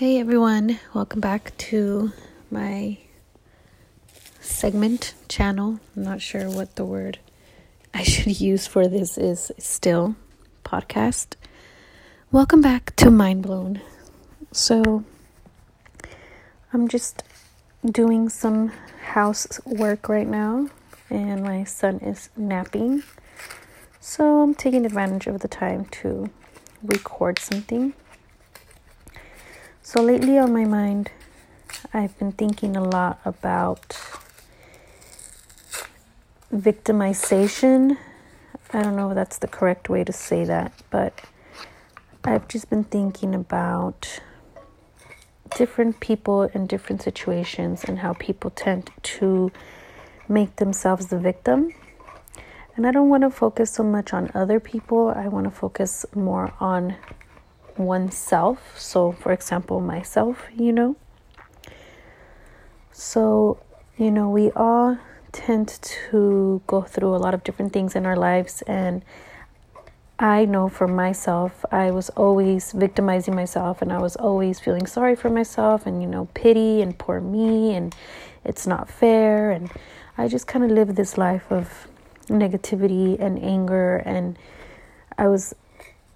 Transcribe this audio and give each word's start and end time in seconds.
Hey 0.00 0.18
everyone, 0.18 0.80
welcome 0.94 1.20
back 1.20 1.54
to 1.68 2.10
my 2.50 2.96
segment 4.40 5.12
channel. 5.28 5.78
I'm 5.94 6.04
not 6.04 6.22
sure 6.22 6.48
what 6.48 6.76
the 6.76 6.86
word 6.86 7.18
I 7.92 8.02
should 8.02 8.40
use 8.40 8.66
for 8.66 8.88
this 8.88 9.18
is 9.18 9.52
still 9.58 10.16
podcast. 10.64 11.34
Welcome 12.32 12.62
back 12.62 12.96
to 12.96 13.10
Mind 13.10 13.42
Blown. 13.42 13.82
So, 14.52 15.04
I'm 16.72 16.88
just 16.88 17.22
doing 17.84 18.30
some 18.30 18.72
housework 19.02 20.08
right 20.08 20.26
now, 20.26 20.70
and 21.10 21.42
my 21.42 21.64
son 21.64 21.98
is 21.98 22.30
napping. 22.38 23.02
So, 24.00 24.40
I'm 24.40 24.54
taking 24.54 24.86
advantage 24.86 25.26
of 25.26 25.40
the 25.40 25.48
time 25.48 25.84
to 26.00 26.30
record 26.82 27.38
something. 27.38 27.92
So, 29.92 30.00
lately 30.00 30.38
on 30.38 30.52
my 30.52 30.66
mind, 30.66 31.10
I've 31.92 32.16
been 32.16 32.30
thinking 32.30 32.76
a 32.76 32.80
lot 32.80 33.20
about 33.24 33.88
victimization. 36.54 37.98
I 38.72 38.84
don't 38.84 38.94
know 38.94 39.08
if 39.08 39.16
that's 39.16 39.38
the 39.38 39.48
correct 39.48 39.88
way 39.88 40.04
to 40.04 40.12
say 40.12 40.44
that, 40.44 40.72
but 40.90 41.20
I've 42.22 42.46
just 42.46 42.70
been 42.70 42.84
thinking 42.84 43.34
about 43.34 44.20
different 45.56 45.98
people 45.98 46.44
in 46.44 46.68
different 46.68 47.02
situations 47.02 47.82
and 47.82 47.98
how 47.98 48.12
people 48.12 48.50
tend 48.50 48.90
to 49.18 49.50
make 50.28 50.54
themselves 50.54 51.06
the 51.06 51.18
victim. 51.18 51.74
And 52.76 52.86
I 52.86 52.92
don't 52.92 53.08
want 53.08 53.24
to 53.24 53.30
focus 53.30 53.72
so 53.72 53.82
much 53.82 54.12
on 54.12 54.30
other 54.34 54.60
people, 54.60 55.08
I 55.08 55.26
want 55.26 55.46
to 55.46 55.50
focus 55.50 56.06
more 56.14 56.54
on 56.60 56.94
oneself. 57.86 58.78
So, 58.78 59.12
for 59.12 59.32
example, 59.32 59.80
myself, 59.80 60.46
you 60.56 60.72
know. 60.72 60.96
So, 62.92 63.58
you 63.96 64.10
know, 64.10 64.28
we 64.28 64.50
all 64.52 64.98
tend 65.32 65.68
to 65.82 66.60
go 66.66 66.82
through 66.82 67.14
a 67.14 67.18
lot 67.18 67.34
of 67.34 67.44
different 67.44 67.72
things 67.72 67.94
in 67.94 68.06
our 68.06 68.16
lives. 68.16 68.62
And 68.62 69.02
I 70.18 70.44
know 70.44 70.68
for 70.68 70.86
myself, 70.86 71.64
I 71.72 71.90
was 71.90 72.10
always 72.10 72.72
victimizing 72.72 73.34
myself 73.34 73.80
and 73.80 73.92
I 73.92 73.98
was 73.98 74.16
always 74.16 74.60
feeling 74.60 74.86
sorry 74.86 75.16
for 75.16 75.30
myself 75.30 75.86
and, 75.86 76.02
you 76.02 76.08
know, 76.08 76.28
pity 76.34 76.82
and 76.82 76.98
poor 76.98 77.20
me 77.20 77.74
and 77.74 77.94
it's 78.44 78.66
not 78.66 78.90
fair. 78.90 79.50
And 79.50 79.70
I 80.18 80.28
just 80.28 80.46
kind 80.46 80.64
of 80.64 80.70
lived 80.70 80.96
this 80.96 81.16
life 81.16 81.50
of 81.50 81.88
negativity 82.28 83.18
and 83.18 83.42
anger. 83.42 83.96
And 83.96 84.38
I 85.16 85.28
was 85.28 85.54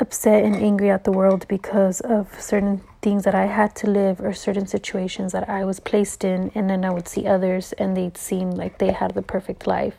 upset 0.00 0.44
and 0.44 0.56
angry 0.56 0.90
at 0.90 1.04
the 1.04 1.12
world 1.12 1.46
because 1.48 2.00
of 2.00 2.40
certain 2.40 2.82
things 3.02 3.24
that 3.24 3.34
I 3.34 3.46
had 3.46 3.74
to 3.76 3.90
live 3.90 4.20
or 4.20 4.32
certain 4.32 4.66
situations 4.66 5.32
that 5.32 5.48
I 5.48 5.64
was 5.64 5.80
placed 5.80 6.24
in. 6.24 6.50
And 6.54 6.68
then 6.68 6.84
I 6.84 6.90
would 6.90 7.08
see 7.08 7.26
others 7.26 7.72
and 7.74 7.96
they'd 7.96 8.16
seem 8.16 8.50
like 8.50 8.78
they 8.78 8.92
had 8.92 9.14
the 9.14 9.22
perfect 9.22 9.66
life. 9.66 9.96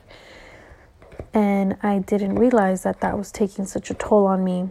And 1.33 1.77
I 1.83 1.99
didn't 1.99 2.35
realize 2.35 2.83
that 2.83 3.01
that 3.01 3.17
was 3.17 3.31
taking 3.31 3.65
such 3.65 3.89
a 3.89 3.93
toll 3.93 4.25
on 4.25 4.43
me 4.43 4.69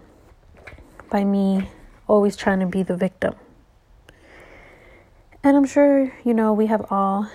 by 1.11 1.25
me 1.25 1.69
always 2.07 2.37
trying 2.37 2.61
to 2.61 2.67
be 2.67 2.83
the 2.83 2.97
victim. 2.97 3.35
And 5.45 5.57
I'm 5.57 5.67
sure, 5.67 6.13
you 6.25 6.35
know, 6.35 6.53
we 6.53 6.67
have 6.67 6.85
all 6.91 7.31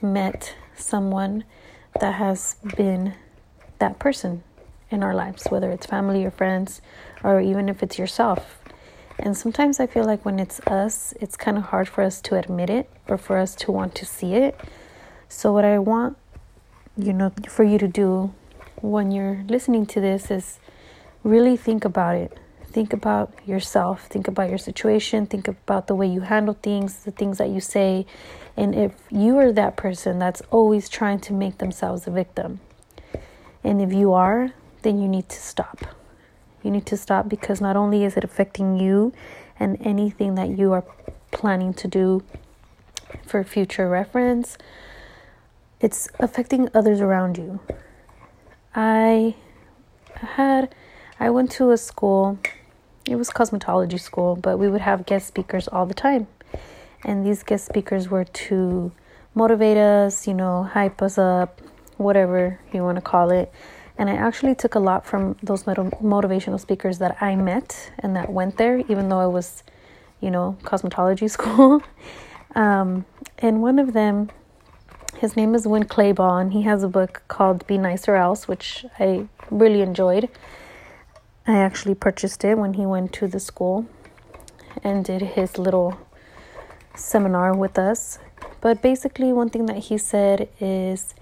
met 0.00 0.54
someone 0.76 1.44
that 2.00 2.14
has 2.14 2.56
been 2.76 3.14
that 3.78 3.98
person 3.98 4.44
in 4.90 5.02
our 5.02 5.14
lives, 5.14 5.46
whether 5.48 5.70
it's 5.70 5.86
family 5.86 6.24
or 6.24 6.30
friends, 6.30 6.80
or 7.22 7.40
even 7.40 7.68
if 7.68 7.82
it's 7.82 7.98
yourself. 7.98 8.58
And 9.18 9.36
sometimes 9.36 9.80
I 9.80 9.86
feel 9.86 10.04
like 10.04 10.24
when 10.24 10.38
it's 10.38 10.60
us, 10.60 11.12
it's 11.20 11.36
kind 11.36 11.58
of 11.58 11.64
hard 11.64 11.88
for 11.88 12.02
us 12.02 12.20
to 12.22 12.36
admit 12.36 12.70
it 12.70 12.90
or 13.06 13.18
for 13.18 13.36
us 13.36 13.54
to 13.56 13.72
want 13.72 13.94
to 13.96 14.06
see 14.06 14.34
it. 14.34 14.58
So, 15.28 15.52
what 15.52 15.64
I 15.64 15.78
want, 15.78 16.16
you 16.96 17.12
know, 17.12 17.32
for 17.48 17.62
you 17.62 17.78
to 17.78 17.88
do 17.88 18.32
when 18.80 19.10
you're 19.10 19.44
listening 19.46 19.86
to 19.86 20.00
this 20.00 20.30
is 20.30 20.58
really 21.22 21.56
think 21.56 21.84
about 21.84 22.16
it. 22.16 22.38
Think 22.64 22.92
about 22.92 23.34
yourself, 23.46 24.06
think 24.06 24.28
about 24.28 24.48
your 24.48 24.58
situation, 24.58 25.26
think 25.26 25.48
about 25.48 25.88
the 25.88 25.94
way 25.94 26.06
you 26.06 26.20
handle 26.20 26.56
things, 26.62 27.04
the 27.04 27.10
things 27.10 27.38
that 27.38 27.50
you 27.50 27.60
say. 27.60 28.06
And 28.56 28.74
if 28.74 28.92
you 29.10 29.38
are 29.38 29.52
that 29.52 29.76
person 29.76 30.18
that's 30.20 30.40
always 30.50 30.88
trying 30.88 31.18
to 31.20 31.32
make 31.32 31.58
themselves 31.58 32.06
a 32.06 32.10
victim, 32.10 32.60
and 33.64 33.82
if 33.82 33.92
you 33.92 34.12
are, 34.12 34.52
then 34.82 35.00
you 35.00 35.08
need 35.08 35.28
to 35.28 35.40
stop. 35.40 35.84
You 36.62 36.70
need 36.70 36.86
to 36.86 36.96
stop 36.96 37.28
because 37.28 37.60
not 37.60 37.76
only 37.76 38.04
is 38.04 38.16
it 38.16 38.24
affecting 38.24 38.78
you 38.78 39.12
and 39.58 39.78
anything 39.80 40.34
that 40.34 40.50
you 40.50 40.72
are 40.72 40.84
planning 41.30 41.72
to 41.74 41.88
do 41.88 42.22
for 43.26 43.42
future 43.44 43.88
reference, 43.88 44.58
it's 45.80 46.08
affecting 46.18 46.68
others 46.74 47.00
around 47.00 47.38
you. 47.38 47.60
I 48.74 49.34
had, 50.14 50.74
I 51.18 51.30
went 51.30 51.50
to 51.52 51.70
a 51.70 51.78
school, 51.78 52.38
it 53.06 53.16
was 53.16 53.30
cosmetology 53.30 53.98
school, 53.98 54.36
but 54.36 54.58
we 54.58 54.68
would 54.68 54.82
have 54.82 55.06
guest 55.06 55.26
speakers 55.26 55.66
all 55.68 55.86
the 55.86 55.94
time. 55.94 56.26
And 57.02 57.24
these 57.24 57.42
guest 57.42 57.64
speakers 57.64 58.10
were 58.10 58.24
to 58.24 58.92
motivate 59.34 59.78
us, 59.78 60.26
you 60.26 60.34
know, 60.34 60.64
hype 60.64 61.00
us 61.00 61.16
up, 61.16 61.60
whatever 61.96 62.60
you 62.72 62.82
want 62.82 62.96
to 62.96 63.02
call 63.02 63.30
it. 63.30 63.52
And 64.00 64.08
I 64.08 64.14
actually 64.14 64.54
took 64.54 64.76
a 64.76 64.78
lot 64.78 65.04
from 65.04 65.36
those 65.42 65.64
motivational 65.64 66.58
speakers 66.58 66.96
that 67.00 67.18
I 67.20 67.36
met 67.36 67.92
and 67.98 68.16
that 68.16 68.32
went 68.32 68.56
there, 68.56 68.78
even 68.78 69.10
though 69.10 69.20
I 69.20 69.26
was, 69.26 69.62
you 70.22 70.30
know, 70.30 70.56
cosmetology 70.62 71.28
school. 71.38 71.82
um, 72.54 73.04
and 73.40 73.60
one 73.60 73.78
of 73.78 73.92
them, 73.92 74.30
his 75.18 75.36
name 75.36 75.54
is 75.54 75.68
Winn 75.68 75.84
Claybaugh, 75.84 76.40
and 76.40 76.54
he 76.54 76.62
has 76.62 76.82
a 76.82 76.88
book 76.88 77.24
called 77.28 77.66
Be 77.66 77.76
Nice 77.76 78.08
or 78.08 78.16
Else, 78.16 78.48
which 78.48 78.86
I 78.98 79.28
really 79.50 79.82
enjoyed. 79.82 80.30
I 81.46 81.58
actually 81.58 81.94
purchased 81.94 82.42
it 82.42 82.56
when 82.56 82.72
he 82.72 82.86
went 82.86 83.12
to 83.20 83.28
the 83.28 83.38
school 83.38 83.84
and 84.82 85.04
did 85.04 85.20
his 85.20 85.58
little 85.58 85.98
seminar 86.94 87.54
with 87.54 87.78
us. 87.78 88.18
But 88.62 88.80
basically, 88.80 89.30
one 89.34 89.50
thing 89.50 89.66
that 89.66 89.76
he 89.76 89.98
said 89.98 90.48
is 90.58 91.14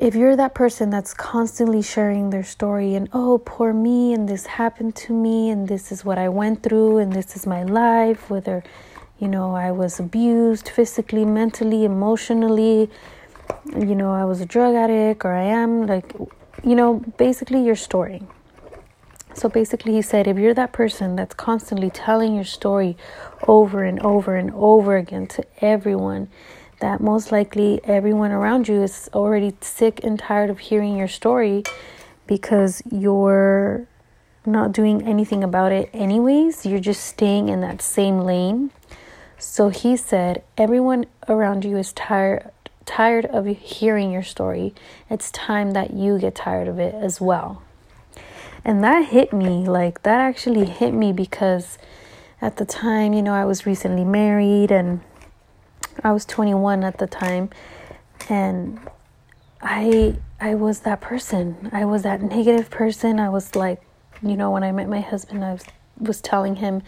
if 0.00 0.14
you're 0.14 0.34
that 0.34 0.54
person 0.54 0.88
that's 0.88 1.12
constantly 1.12 1.82
sharing 1.82 2.30
their 2.30 2.42
story 2.42 2.94
and 2.94 3.06
oh 3.12 3.36
poor 3.44 3.74
me 3.74 4.14
and 4.14 4.26
this 4.26 4.46
happened 4.46 4.96
to 4.96 5.12
me 5.12 5.50
and 5.50 5.68
this 5.68 5.92
is 5.92 6.02
what 6.06 6.16
I 6.16 6.30
went 6.30 6.62
through 6.62 6.96
and 6.98 7.12
this 7.12 7.36
is 7.36 7.46
my 7.46 7.62
life 7.64 8.30
whether 8.30 8.64
you 9.18 9.28
know 9.28 9.54
I 9.54 9.70
was 9.70 10.00
abused 10.00 10.70
physically 10.70 11.26
mentally 11.26 11.84
emotionally 11.84 12.88
you 13.76 13.94
know 13.94 14.10
I 14.10 14.24
was 14.24 14.40
a 14.40 14.46
drug 14.46 14.74
addict 14.74 15.22
or 15.22 15.34
I 15.34 15.42
am 15.42 15.86
like 15.86 16.14
you 16.64 16.74
know 16.74 17.04
basically 17.18 17.62
your 17.62 17.76
story. 17.76 18.22
So 19.34 19.48
basically 19.48 19.92
he 19.92 20.02
said 20.02 20.26
if 20.26 20.38
you're 20.38 20.54
that 20.54 20.72
person 20.72 21.14
that's 21.14 21.34
constantly 21.34 21.90
telling 21.90 22.34
your 22.34 22.44
story 22.44 22.96
over 23.46 23.84
and 23.84 24.00
over 24.00 24.34
and 24.34 24.50
over 24.54 24.96
again 24.96 25.26
to 25.28 25.44
everyone 25.60 26.28
that 26.80 27.00
most 27.00 27.30
likely 27.30 27.80
everyone 27.84 28.32
around 28.32 28.68
you 28.68 28.82
is 28.82 29.08
already 29.14 29.54
sick 29.60 30.00
and 30.02 30.18
tired 30.18 30.50
of 30.50 30.58
hearing 30.58 30.96
your 30.96 31.08
story 31.08 31.62
because 32.26 32.82
you're 32.90 33.86
not 34.46 34.72
doing 34.72 35.06
anything 35.06 35.44
about 35.44 35.72
it 35.72 35.90
anyways. 35.92 36.66
You're 36.66 36.80
just 36.80 37.04
staying 37.04 37.48
in 37.48 37.60
that 37.60 37.82
same 37.82 38.20
lane. 38.20 38.70
So 39.38 39.68
he 39.68 39.96
said, 39.96 40.42
everyone 40.58 41.06
around 41.28 41.64
you 41.64 41.76
is 41.76 41.92
tired 41.92 42.50
tired 42.86 43.24
of 43.26 43.46
hearing 43.46 44.10
your 44.10 44.22
story. 44.22 44.74
It's 45.08 45.30
time 45.30 45.72
that 45.72 45.92
you 45.92 46.18
get 46.18 46.34
tired 46.34 46.66
of 46.66 46.80
it 46.80 46.92
as 46.94 47.20
well. 47.20 47.62
And 48.64 48.82
that 48.82 49.06
hit 49.06 49.32
me, 49.32 49.64
like 49.66 50.02
that 50.02 50.18
actually 50.18 50.64
hit 50.66 50.92
me 50.92 51.12
because 51.12 51.78
at 52.42 52.56
the 52.56 52.64
time, 52.64 53.12
you 53.12 53.22
know, 53.22 53.32
I 53.32 53.44
was 53.44 53.64
recently 53.64 54.04
married 54.04 54.72
and 54.72 55.02
I 56.02 56.12
was 56.12 56.24
21 56.24 56.84
at 56.84 56.98
the 56.98 57.06
time 57.06 57.50
and 58.28 58.80
I 59.62 60.16
I 60.40 60.54
was 60.54 60.80
that 60.80 61.00
person. 61.00 61.68
I 61.72 61.84
was 61.84 62.02
that 62.02 62.22
negative 62.22 62.70
person. 62.70 63.20
I 63.20 63.28
was 63.28 63.54
like, 63.54 63.82
you 64.22 64.36
know, 64.36 64.50
when 64.50 64.62
I 64.62 64.72
met 64.72 64.88
my 64.88 65.00
husband, 65.00 65.44
I 65.44 65.52
was 65.52 65.64
was 65.98 66.20
telling 66.20 66.56
him 66.56 66.82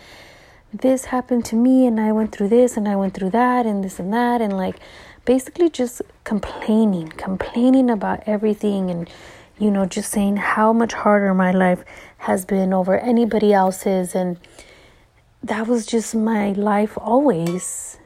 this 0.72 1.06
happened 1.06 1.44
to 1.44 1.56
me 1.56 1.86
and 1.86 2.00
I 2.00 2.12
went 2.12 2.32
through 2.32 2.48
this 2.48 2.78
and 2.78 2.88
I 2.88 2.96
went 2.96 3.12
through 3.12 3.30
that 3.30 3.66
and 3.66 3.84
this 3.84 3.98
and 3.98 4.12
that 4.14 4.40
and 4.40 4.56
like 4.56 4.76
basically 5.26 5.68
just 5.68 6.00
complaining, 6.24 7.08
complaining 7.08 7.90
about 7.90 8.22
everything 8.26 8.90
and 8.90 9.08
you 9.58 9.70
know, 9.70 9.84
just 9.84 10.10
saying 10.10 10.38
how 10.38 10.72
much 10.72 10.94
harder 10.94 11.34
my 11.34 11.52
life 11.52 11.84
has 12.18 12.44
been 12.44 12.72
over 12.72 12.98
anybody 12.98 13.52
else's 13.52 14.14
and 14.14 14.38
that 15.42 15.66
was 15.66 15.84
just 15.84 16.14
my 16.14 16.52
life 16.52 16.96
always 16.96 17.98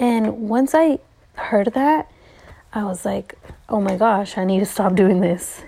and 0.00 0.48
once 0.48 0.74
I 0.74 0.98
heard 1.34 1.74
that, 1.74 2.10
I 2.72 2.84
was 2.84 3.04
like, 3.04 3.34
oh 3.68 3.82
my 3.82 3.96
gosh, 3.96 4.38
I 4.38 4.44
need 4.44 4.60
to 4.60 4.66
stop 4.66 4.94
doing 4.94 5.20
this. 5.20 5.62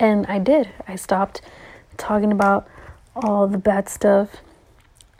And 0.00 0.26
I 0.26 0.38
did. 0.38 0.70
I 0.88 0.96
stopped 0.96 1.42
talking 1.98 2.32
about 2.32 2.66
all 3.14 3.46
the 3.46 3.58
bad 3.58 3.90
stuff. 3.90 4.38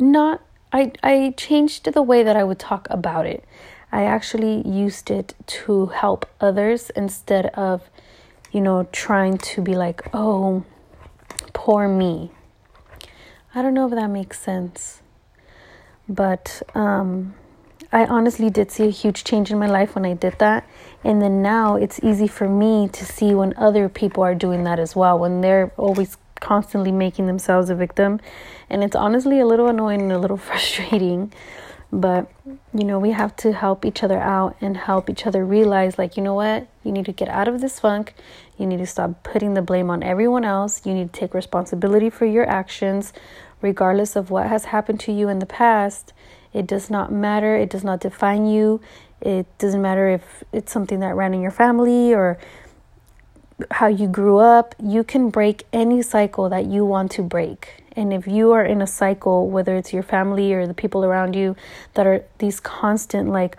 Not 0.00 0.40
I 0.72 0.92
I 1.02 1.34
changed 1.36 1.92
the 1.92 2.02
way 2.02 2.22
that 2.22 2.36
I 2.36 2.44
would 2.44 2.58
talk 2.58 2.86
about 2.90 3.26
it. 3.26 3.44
I 3.92 4.04
actually 4.04 4.66
used 4.66 5.10
it 5.10 5.34
to 5.58 5.86
help 5.86 6.24
others 6.40 6.90
instead 6.90 7.46
of, 7.54 7.82
you 8.50 8.60
know, 8.62 8.88
trying 8.92 9.38
to 9.38 9.60
be 9.60 9.74
like, 9.74 10.02
"Oh, 10.14 10.64
poor 11.52 11.86
me." 11.88 12.30
I 13.54 13.60
don't 13.62 13.74
know 13.74 13.86
if 13.88 13.94
that 13.94 14.08
makes 14.08 14.38
sense. 14.38 15.02
But 16.08 16.62
um 16.74 17.34
I 17.90 18.04
honestly 18.04 18.50
did 18.50 18.70
see 18.70 18.84
a 18.84 18.90
huge 18.90 19.24
change 19.24 19.50
in 19.50 19.58
my 19.58 19.66
life 19.66 19.94
when 19.94 20.04
I 20.04 20.14
did 20.14 20.38
that. 20.38 20.68
And 21.02 21.22
then 21.22 21.40
now 21.40 21.76
it's 21.76 22.00
easy 22.02 22.26
for 22.26 22.48
me 22.48 22.88
to 22.88 23.04
see 23.04 23.34
when 23.34 23.54
other 23.56 23.88
people 23.88 24.22
are 24.22 24.34
doing 24.34 24.64
that 24.64 24.78
as 24.78 24.94
well, 24.94 25.18
when 25.18 25.40
they're 25.40 25.72
always 25.76 26.18
constantly 26.40 26.92
making 26.92 27.26
themselves 27.26 27.70
a 27.70 27.74
victim. 27.74 28.20
And 28.68 28.84
it's 28.84 28.94
honestly 28.94 29.40
a 29.40 29.46
little 29.46 29.68
annoying 29.68 30.02
and 30.02 30.12
a 30.12 30.18
little 30.18 30.36
frustrating. 30.48 31.32
But, 31.90 32.30
you 32.74 32.84
know, 32.84 32.98
we 32.98 33.12
have 33.12 33.34
to 33.36 33.54
help 33.54 33.86
each 33.86 34.02
other 34.02 34.18
out 34.18 34.56
and 34.60 34.76
help 34.76 35.08
each 35.08 35.26
other 35.26 35.42
realize, 35.42 35.96
like, 35.96 36.18
you 36.18 36.22
know 36.22 36.34
what? 36.34 36.68
You 36.84 36.92
need 36.92 37.06
to 37.06 37.12
get 37.12 37.28
out 37.28 37.48
of 37.48 37.62
this 37.62 37.80
funk. 37.80 38.12
You 38.58 38.66
need 38.66 38.80
to 38.80 38.86
stop 38.86 39.22
putting 39.22 39.54
the 39.54 39.62
blame 39.62 39.88
on 39.88 40.02
everyone 40.02 40.44
else. 40.44 40.84
You 40.84 40.92
need 40.92 41.14
to 41.14 41.20
take 41.20 41.32
responsibility 41.32 42.10
for 42.10 42.26
your 42.26 42.46
actions, 42.46 43.14
regardless 43.62 44.16
of 44.16 44.30
what 44.30 44.48
has 44.48 44.66
happened 44.66 45.00
to 45.00 45.12
you 45.12 45.30
in 45.30 45.38
the 45.38 45.46
past 45.46 46.12
it 46.52 46.66
does 46.66 46.90
not 46.90 47.12
matter. 47.12 47.56
It 47.56 47.70
does 47.70 47.84
not 47.84 48.00
define 48.00 48.46
you. 48.46 48.80
It 49.20 49.46
doesn't 49.58 49.82
matter 49.82 50.08
if 50.08 50.44
it's 50.52 50.72
something 50.72 51.00
that 51.00 51.14
ran 51.14 51.34
in 51.34 51.40
your 51.40 51.50
family 51.50 52.14
or 52.14 52.38
how 53.72 53.88
you 53.88 54.06
grew 54.06 54.38
up. 54.38 54.74
You 54.82 55.02
can 55.04 55.30
break 55.30 55.64
any 55.72 56.02
cycle 56.02 56.48
that 56.48 56.66
you 56.66 56.84
want 56.84 57.10
to 57.12 57.22
break. 57.22 57.84
And 57.96 58.12
if 58.12 58.26
you 58.26 58.52
are 58.52 58.64
in 58.64 58.80
a 58.80 58.86
cycle, 58.86 59.50
whether 59.50 59.76
it's 59.76 59.92
your 59.92 60.04
family 60.04 60.52
or 60.52 60.66
the 60.66 60.74
people 60.74 61.04
around 61.04 61.34
you 61.34 61.56
that 61.94 62.06
are 62.06 62.24
these 62.38 62.60
constant, 62.60 63.30
like, 63.30 63.56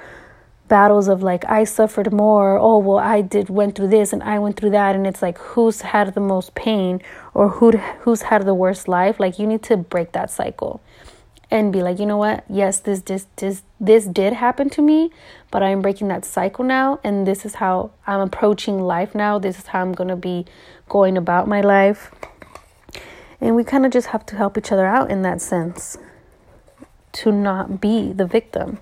battles 0.70 1.08
of 1.08 1.22
like 1.22 1.44
I 1.46 1.66
suffered 1.66 2.14
more, 2.14 2.58
oh 2.58 2.78
well 2.78 3.00
I 3.00 3.22
did 3.22 3.50
went 3.50 3.76
through 3.76 3.88
this 3.90 4.14
and 4.14 4.24
I 4.24 4.40
went 4.40 4.56
through 4.56 4.70
that 4.70 4.96
and 4.96 5.06
it's 5.06 5.22
like 5.22 5.38
who's 5.40 5.82
had 5.82 6.14
the 6.14 6.22
most 6.22 6.56
pain 6.56 7.02
or 7.34 7.50
who 7.50 7.72
who's 7.72 8.22
had 8.22 8.46
the 8.46 8.54
worst 8.54 8.88
life 8.88 9.20
like 9.20 9.40
you 9.40 9.48
need 9.48 9.64
to 9.64 9.76
break 9.76 10.12
that 10.14 10.30
cycle 10.32 10.80
and 11.52 11.74
be 11.74 11.82
like, 11.82 12.00
you 12.00 12.06
know 12.06 12.18
what? 12.18 12.44
Yes, 12.50 12.80
this 12.80 13.02
this 13.02 13.26
this 13.38 13.64
this 13.80 14.06
did 14.06 14.34
happen 14.34 14.70
to 14.72 14.82
me, 14.82 15.12
but 15.52 15.64
I'm 15.64 15.82
breaking 15.82 16.08
that 16.10 16.26
cycle 16.26 16.64
now 16.64 17.00
and 17.04 17.26
this 17.26 17.46
is 17.46 17.56
how 17.56 17.92
I'm 18.06 18.20
approaching 18.20 18.82
life 18.82 19.16
now. 19.16 19.40
This 19.40 19.60
is 19.60 19.68
how 19.68 19.82
I'm 19.82 19.96
to 19.96 20.16
be 20.16 20.46
going 20.88 21.18
about 21.18 21.48
my 21.48 21.62
life. 21.62 22.12
And 23.42 23.56
we 23.56 23.64
kind 23.64 23.86
of 23.86 23.92
just 23.92 24.08
have 24.08 24.26
to 24.28 24.36
help 24.36 24.58
each 24.58 24.72
other 24.72 24.86
out 24.86 25.10
in 25.10 25.22
that 25.24 25.42
sense 25.42 25.98
to 27.14 27.32
not 27.32 27.82
be 27.82 28.12
the 28.12 28.26
victim. 28.26 28.78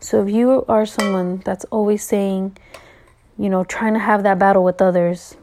So 0.00 0.22
if 0.22 0.30
you 0.30 0.64
are 0.68 0.84
someone 0.84 1.42
that's 1.44 1.64
always 1.66 2.02
saying, 2.02 2.56
you 3.38 3.48
know, 3.48 3.64
trying 3.64 3.94
to 3.94 4.00
have 4.00 4.22
that 4.24 4.38
battle 4.38 4.64
with 4.64 4.82
others 4.82 5.36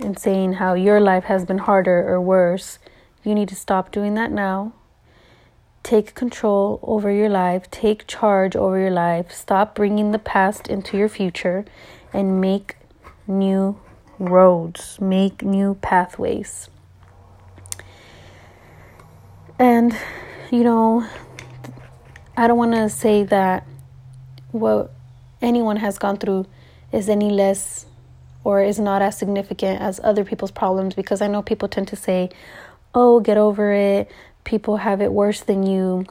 and 0.00 0.18
saying 0.18 0.54
how 0.54 0.74
your 0.74 1.00
life 1.00 1.24
has 1.24 1.44
been 1.44 1.58
harder 1.58 2.08
or 2.08 2.20
worse, 2.20 2.78
you 3.24 3.34
need 3.34 3.48
to 3.48 3.56
stop 3.56 3.90
doing 3.90 4.14
that 4.14 4.30
now 4.30 4.72
Take 5.82 6.14
control 6.14 6.78
over 6.82 7.10
your 7.10 7.28
life, 7.28 7.70
take 7.70 8.06
charge 8.06 8.54
over 8.54 8.78
your 8.78 8.90
life, 8.90 9.32
stop 9.32 9.74
bringing 9.74 10.12
the 10.12 10.18
past 10.18 10.68
into 10.68 10.96
your 10.96 11.08
future, 11.08 11.64
and 12.12 12.40
make 12.40 12.76
new 13.26 13.80
roads, 14.18 15.00
make 15.00 15.42
new 15.42 15.74
pathways. 15.76 16.68
And, 19.58 19.96
you 20.50 20.64
know, 20.64 21.06
I 22.36 22.46
don't 22.46 22.58
want 22.58 22.72
to 22.72 22.88
say 22.88 23.24
that 23.24 23.66
what 24.52 24.92
anyone 25.40 25.76
has 25.76 25.98
gone 25.98 26.16
through 26.16 26.46
is 26.92 27.08
any 27.08 27.30
less 27.30 27.86
or 28.44 28.62
is 28.62 28.78
not 28.78 29.02
as 29.02 29.16
significant 29.16 29.80
as 29.80 30.00
other 30.02 30.24
people's 30.24 30.50
problems 30.50 30.94
because 30.94 31.20
I 31.20 31.26
know 31.26 31.42
people 31.42 31.68
tend 31.68 31.88
to 31.88 31.96
say, 31.96 32.30
oh, 32.94 33.20
get 33.20 33.36
over 33.36 33.72
it, 33.72 34.10
people 34.44 34.78
have 34.78 35.00
it 35.00 35.12
worse 35.12 35.40
than 35.40 35.64
you. 35.64 36.06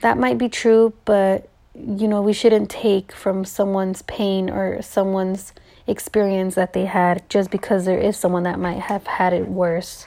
That 0.00 0.18
might 0.18 0.38
be 0.38 0.48
true, 0.48 0.92
but 1.04 1.48
you 1.74 2.08
know, 2.08 2.22
we 2.22 2.32
shouldn't 2.32 2.70
take 2.70 3.12
from 3.12 3.44
someone's 3.44 4.02
pain 4.02 4.50
or 4.50 4.82
someone's 4.82 5.52
experience 5.86 6.54
that 6.56 6.72
they 6.72 6.86
had 6.86 7.28
just 7.30 7.50
because 7.50 7.84
there 7.84 7.98
is 7.98 8.16
someone 8.16 8.42
that 8.42 8.58
might 8.58 8.80
have 8.80 9.06
had 9.06 9.32
it 9.32 9.48
worse. 9.48 10.06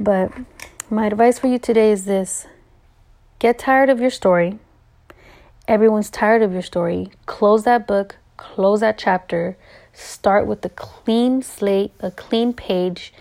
But 0.00 0.32
my 0.90 1.06
advice 1.06 1.38
for 1.38 1.46
you 1.46 1.58
today 1.58 1.92
is 1.92 2.04
this 2.04 2.46
get 3.38 3.58
tired 3.58 3.88
of 3.88 4.00
your 4.00 4.10
story. 4.10 4.58
Everyone's 5.68 6.10
tired 6.10 6.42
of 6.42 6.52
your 6.52 6.62
story. 6.62 7.10
Close 7.26 7.64
that 7.64 7.86
book, 7.86 8.16
close 8.36 8.80
that 8.80 8.98
chapter, 8.98 9.56
start 9.92 10.46
with 10.46 10.64
a 10.64 10.70
clean 10.70 11.40
slate, 11.42 11.92
a 12.00 12.10
clean 12.10 12.52
page, 12.52 13.12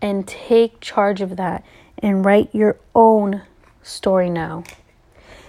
and 0.00 0.26
take 0.26 0.80
charge 0.80 1.20
of 1.20 1.36
that 1.36 1.64
and 1.98 2.24
write 2.24 2.54
your 2.54 2.76
own 2.94 3.42
story 3.82 4.30
now. 4.30 4.64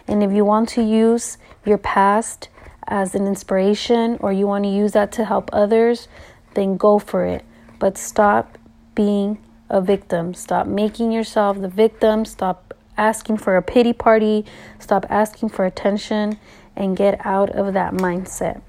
And 0.08 0.24
if 0.24 0.32
you 0.32 0.46
want 0.46 0.70
to 0.70 0.84
use 0.84 1.38
your 1.66 1.78
past 1.78 2.50
as 2.88 3.14
an 3.14 3.28
inspiration 3.28 4.18
or 4.22 4.32
you 4.32 4.48
want 4.48 4.64
to 4.64 4.70
use 4.70 4.94
that 4.94 5.12
to 5.14 5.26
help 5.26 5.50
others, 5.52 6.08
then 6.54 6.78
go 6.78 7.00
for 7.00 7.26
it. 7.26 7.44
But 7.80 7.98
stop 7.98 8.58
being 8.96 9.38
a 9.70 9.82
victim. 9.82 10.34
Stop 10.34 10.68
making 10.68 11.12
yourself 11.12 11.60
the 11.60 11.68
victim. 11.68 12.26
Stop 12.26 12.74
asking 12.98 13.38
for 13.38 13.58
a 13.58 13.62
pity 13.62 13.94
party. 13.94 14.46
Stop 14.80 15.06
asking 15.10 15.50
for 15.50 15.66
attention 15.66 16.40
and 16.76 16.96
get 16.96 17.24
out 17.26 17.50
of 17.50 17.74
that 17.74 17.94
mindset. 17.94 18.62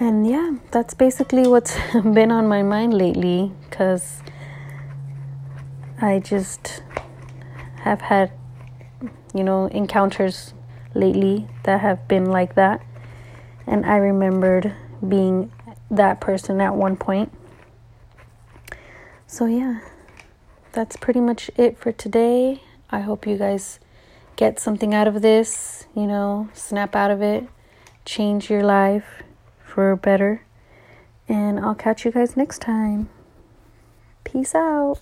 And 0.00 0.28
yeah, 0.28 0.56
that's 0.70 0.94
basically 0.94 1.46
what's 1.48 1.76
been 1.92 2.30
on 2.30 2.46
my 2.46 2.62
mind 2.62 2.94
lately 2.94 3.52
because 3.68 4.22
I 6.00 6.20
just 6.20 6.82
have 7.80 8.00
had, 8.02 8.30
you 9.34 9.42
know, 9.42 9.66
encounters 9.66 10.54
lately 10.94 11.48
that 11.64 11.80
have 11.80 12.06
been 12.06 12.26
like 12.26 12.54
that. 12.54 12.80
And 13.66 13.84
I 13.84 13.96
remembered 13.96 14.74
being 15.06 15.52
that 15.90 16.20
person 16.20 16.60
at 16.60 16.74
one 16.74 16.96
point. 16.96 17.32
So, 19.26 19.46
yeah, 19.46 19.80
that's 20.72 20.96
pretty 20.96 21.20
much 21.20 21.50
it 21.56 21.76
for 21.76 21.90
today. 21.90 22.62
I 22.90 23.00
hope 23.00 23.26
you 23.26 23.36
guys 23.36 23.80
get 24.36 24.60
something 24.60 24.94
out 24.94 25.08
of 25.08 25.20
this, 25.20 25.86
you 25.96 26.06
know, 26.06 26.48
snap 26.54 26.94
out 26.94 27.10
of 27.10 27.20
it, 27.20 27.48
change 28.04 28.48
your 28.48 28.62
life 28.62 29.22
for 29.64 29.96
better. 29.96 30.42
And 31.28 31.58
I'll 31.58 31.74
catch 31.74 32.04
you 32.04 32.12
guys 32.12 32.36
next 32.36 32.60
time. 32.60 33.08
Peace 34.24 34.54
out. 34.54 35.00